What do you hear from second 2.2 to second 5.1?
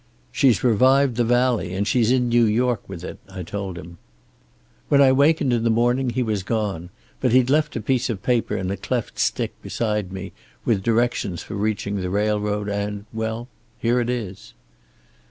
New York with it,' I told him. "When